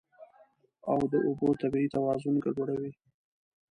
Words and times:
او 0.91 0.99
د 1.11 1.13
اوبو 1.27 1.47
طبیعي 1.61 1.87
توازن 1.95 2.35
ګډوډوي. 2.45 2.91